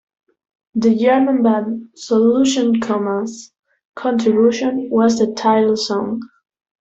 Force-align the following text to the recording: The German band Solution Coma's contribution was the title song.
The 0.73 0.95
German 0.95 1.43
band 1.43 1.89
Solution 1.93 2.79
Coma's 2.81 3.51
contribution 3.93 4.89
was 4.89 5.19
the 5.19 5.27
title 5.31 5.75
song. 5.77 6.21